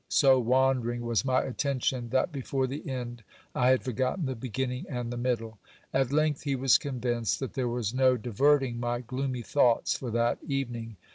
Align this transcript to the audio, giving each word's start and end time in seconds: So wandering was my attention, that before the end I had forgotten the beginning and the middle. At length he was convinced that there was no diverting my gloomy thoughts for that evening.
So 0.09 0.39
wandering 0.39 1.01
was 1.01 1.23
my 1.23 1.43
attention, 1.43 2.09
that 2.09 2.31
before 2.31 2.65
the 2.65 2.89
end 2.89 3.21
I 3.53 3.69
had 3.69 3.83
forgotten 3.83 4.25
the 4.25 4.33
beginning 4.33 4.87
and 4.89 5.13
the 5.13 5.15
middle. 5.15 5.59
At 5.93 6.11
length 6.11 6.41
he 6.41 6.55
was 6.55 6.79
convinced 6.79 7.39
that 7.39 7.53
there 7.53 7.67
was 7.69 7.93
no 7.93 8.17
diverting 8.17 8.79
my 8.79 9.01
gloomy 9.01 9.43
thoughts 9.43 9.95
for 9.95 10.09
that 10.09 10.39
evening. 10.47 10.95